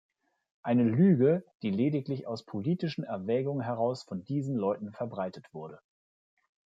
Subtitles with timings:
[0.63, 5.79] Eine Lüge, die lediglich aus politischen Erwägungen heraus von diesen Leuten verbreitet wurde.